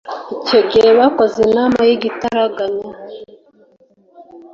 [0.41, 2.89] icyo gihe bakoze inama y'igitaraganya